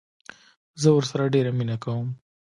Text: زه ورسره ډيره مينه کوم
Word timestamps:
زه 0.81 0.89
ورسره 0.93 1.25
ډيره 1.33 1.51
مينه 1.59 1.75
کوم 1.83 2.07